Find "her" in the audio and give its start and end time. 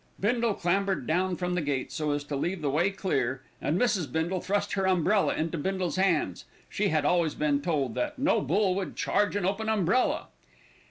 4.73-4.87